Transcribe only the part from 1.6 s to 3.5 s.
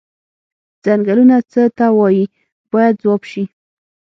ته وایي باید ځواب شي.